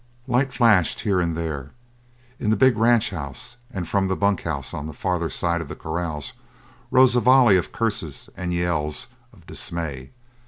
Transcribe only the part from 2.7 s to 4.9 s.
ranch house; and from the bunk house on